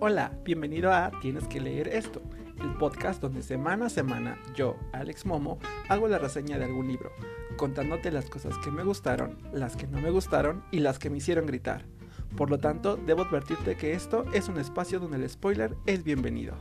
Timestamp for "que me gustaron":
8.58-9.38